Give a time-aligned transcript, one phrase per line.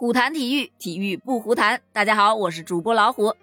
[0.00, 1.80] 虎谈体育，体育不胡谈。
[1.92, 3.34] 大家好，我是主播老虎。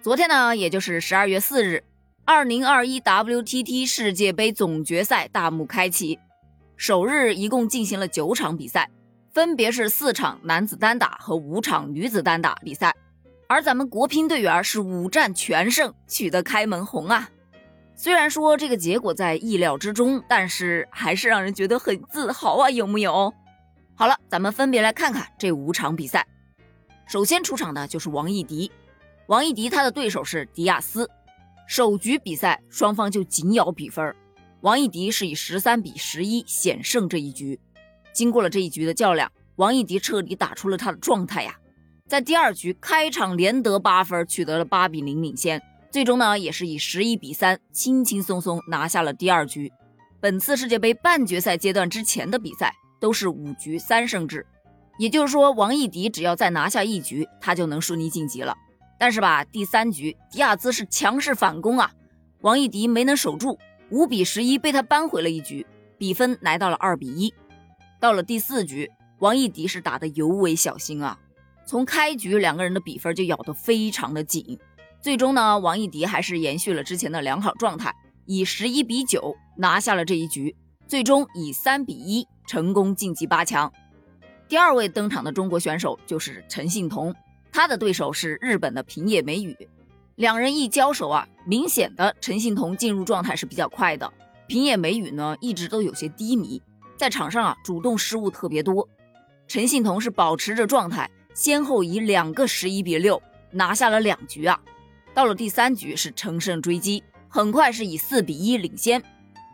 [0.00, 1.84] 昨天呢，也就是十二月四日，
[2.24, 6.18] 二零二一 WTT 世界杯总决赛大幕开启。
[6.78, 8.88] 首日一共进行了九场比赛，
[9.34, 12.96] 分别是四场男子单打和五场女子单打比赛。
[13.46, 17.28] 而咱们国乒队员是五战全胜，取得开门红啊！
[17.94, 23.34] 虽然说这个结果在意料之中，但是还是让人觉得很自豪啊，有木有？
[24.02, 26.26] 好了，咱们分别来看看这五场比赛。
[27.06, 28.68] 首先出场的就是王艺迪，
[29.28, 31.08] 王艺迪他的对手是迪亚斯。
[31.68, 34.12] 首局比赛双方就紧咬比分，
[34.62, 37.60] 王艺迪是以十三比十一险胜这一局。
[38.12, 41.54] 经过了这一局的较量，王艺迪彻底打出了他的状态呀，
[42.08, 45.62] 在第二局开场连得八分，取得了八比零领先。
[45.92, 49.72] 最终呢，也是以十一比三轻轻松松拿下了第二局。
[50.18, 52.74] 本次世界杯半决赛阶段之前的比赛。
[53.02, 54.46] 都是五局三胜制，
[54.96, 58.56] 也就是说，王艺迪只要再拿下一局，他就能顺利晋级了。
[58.96, 61.90] 但是吧，第三局迪亚兹是强势反攻啊，
[62.42, 63.58] 王艺迪没能守住，
[63.90, 65.66] 五比十一被他扳回了一局，
[65.98, 67.34] 比分来到了二比一。
[67.98, 71.18] 到了第四局，王艺迪是打得尤为小心啊，
[71.66, 74.56] 从开局两个人的比分就咬得非常的紧，
[75.00, 77.92] 最终呢，王艺迪还是延续了之前的良好状态，
[78.26, 80.54] 以十一比九拿下了这一局。
[80.88, 83.72] 最终以三比一成功晋级八强。
[84.46, 87.14] 第二位登场的中国选手就是陈幸同，
[87.50, 89.56] 他的对手是日本的平野美宇。
[90.16, 94.12] 两人一交手啊，明显的陈幸同进入状态是比较快的，
[94.46, 96.60] 平野美宇呢一直都有些低迷，
[96.94, 98.86] 在场上啊主动失误特别多。
[99.48, 104.60] 陈幸同是保持着状态，先后以两个十一比六拿下了两局啊。
[105.14, 109.02] 到了第三局是乘胜追击，很快是以四比一领先。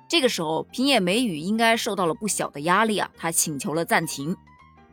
[0.09, 4.35] 这个时候，平野美宇应该受到了不小的压力啊，他请求了暂停。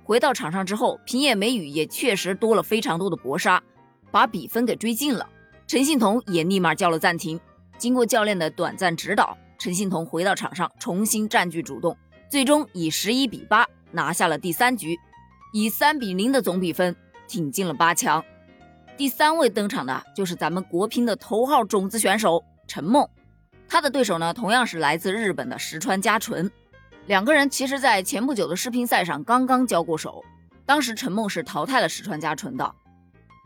[0.04, 3.64] 回到场上之后，平野美宇也确实多了非常多的搏杀，
[4.12, 5.28] 把比分给追进了。
[5.66, 7.40] 陈幸同也立马叫了暂停。
[7.78, 11.98] 经过教练的短暂指导，陈幸同回到场上重新占据主动，
[12.30, 15.00] 最终以十一比八拿下了第三局，
[15.54, 16.94] 以三比零的总比分
[17.26, 18.24] 挺进了八强。
[18.98, 23.08] 第三位登场的就是咱们国乒的头号种子选手陈梦。
[23.68, 26.50] 他的对手呢，同样是来自日本的石川佳纯，
[27.08, 30.24] 两个人其实，在前不久的世乒赛上刚刚交过手，
[30.66, 32.74] 当时陈梦是淘汰了石川佳纯的。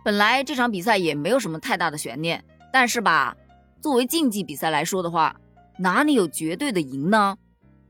[0.04, 3.36] 本来这场比赛也没有什么太大的悬念，但是吧，
[3.82, 5.36] 作为竞技比赛来说的话，
[5.78, 7.38] 哪里有绝对的赢呢？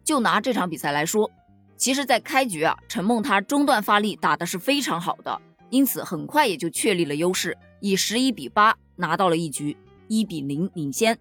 [0.04, 1.30] 就拿这场比赛来说，
[1.78, 5.40] 其实，在开局啊，陈梦她中段发力打的是非常好的，
[5.70, 11.18] 因此很快也就确立了优势，以十一比八拿到了一局，一比零领先。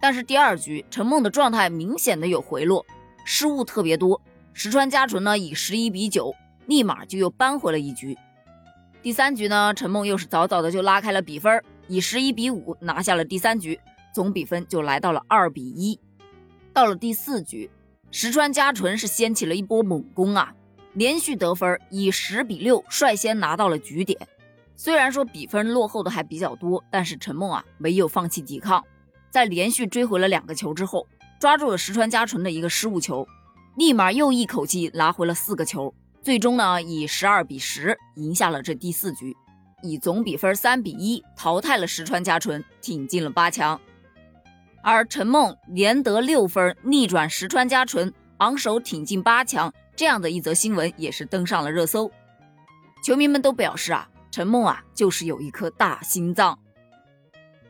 [0.00, 2.84] 但是第二局，陈梦的状态明显的有回落，
[3.24, 4.20] 失误特别多。
[4.52, 6.34] 石川佳纯呢以十一比九，
[6.66, 8.16] 立马就又扳回了一局。
[9.02, 13.78] 第三局呢，陈梦又是早早的就拉开了比分，以十一比五拿下了第三局，
[14.12, 15.98] 总比分就来到了二比一。
[16.72, 17.70] 到了第四局，
[18.10, 20.54] 石川佳纯是掀起了一波猛攻啊，
[20.94, 24.18] 连续得分，以十比六率先拿到了局点。
[24.76, 28.84] 虽然说比分落后的还比较多，但是陈梦啊没有放弃抵抗。
[29.30, 31.06] 在连续追回了两个球之后，
[31.38, 33.26] 抓住了石川佳纯的一个失误球，
[33.76, 39.36] 立马又一口气拿回了四个球，最终呢以十二比十赢下了这第四局，
[39.82, 43.80] 以总比分三比一淘汰了石川佳纯，挺进了八强。
[44.82, 52.10] 而陈梦连得六分，逆转石川佳纯，昂首挺进八强，这样的一则新闻也是登上了热搜。
[53.04, 56.58] 球迷们都表示啊，陈梦啊就是有一颗大心脏。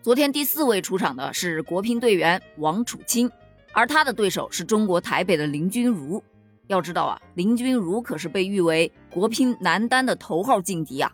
[0.02, 3.30] 昨天第四位出场的是国乒队员王楚钦，
[3.74, 6.24] 而他的对手是中国台北的林君如。
[6.68, 11.12] 要知道啊，林君如可是被誉为国乒男单的头号劲敌啊，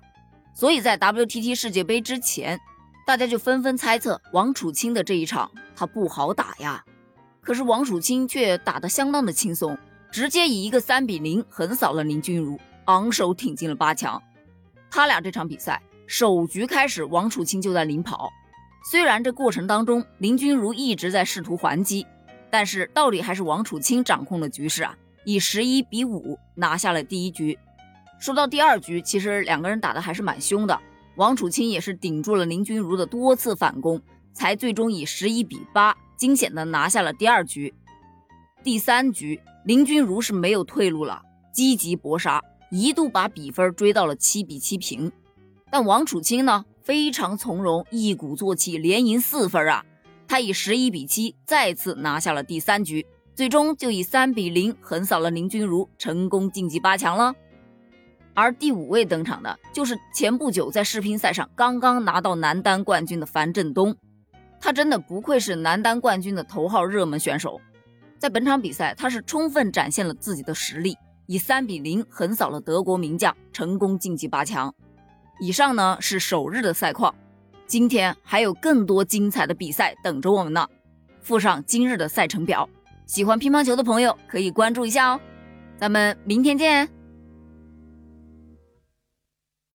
[0.55, 2.61] 所以在 WTT 世界杯之前，
[3.05, 6.85] 大家就纷纷猜测王楚钦的这一场他不好打呀。
[7.41, 9.77] 可是王楚钦却打得相当的轻松，
[10.13, 14.23] 直接以一个三比零横扫了林君如，昂首挺进了八强。
[14.89, 18.33] 他俩这场比赛首局开始，王楚钦就在领跑。
[18.89, 22.07] 虽然这过程当中林君如一直在试图还击，
[22.49, 27.59] 但是到底还是王楚钦掌控了局势啊，以十一比五拿下了第一局。
[28.21, 30.81] 说到第二局，其实两个人打的还是蛮凶的，
[31.17, 34.01] 王楚钦也是顶住了林君如的多次反攻，
[34.33, 37.75] 才最终以十一比八惊险的拿下了第二局。
[38.63, 41.21] 第三局林君如是没有退路了，
[41.53, 42.41] 积极搏杀，
[42.71, 45.11] 一度把比分追到了七比七平，
[45.73, 46.65] 但王楚钦呢？
[46.87, 49.85] 非常从容，一鼓作气，连赢四分啊！
[50.29, 53.05] 他以十一比七再次拿下了第三局，
[53.35, 57.35] 最终就以三比零横扫了林君如，成功晋级八强了。
[58.35, 63.97] 而第五位登场的就是前不久在世乒赛上刚刚拿到男单冠军的樊振东，
[64.61, 67.61] 他真的不愧是男单冠军的头号热门选手。
[68.17, 70.97] 在本场比赛，他是充分展现了自己的实力，
[71.27, 74.73] 以三比零横扫了德国名将，成功晋级八强。
[75.39, 77.15] 以上呢是首日的赛况，
[77.67, 80.67] 今天还有更多精彩的比赛等着我们呢。
[81.21, 82.69] 附上今日的赛程表，
[83.07, 85.21] 喜欢乒乓球的朋友可以关注一下哦。
[85.77, 86.96] 咱们明天见。